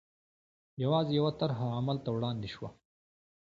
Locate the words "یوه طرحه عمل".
1.19-1.97